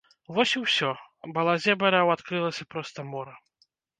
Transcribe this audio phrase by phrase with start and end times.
[0.35, 0.89] Вось і ўсё,
[1.35, 3.37] балазе бараў адкрылася проста мора.